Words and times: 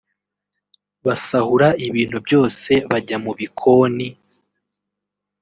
basahura 1.05 1.67
ibintu 1.87 2.17
byose 2.25 2.71
bajya 2.89 3.17
mu 3.23 3.31
bikoni 3.39 4.07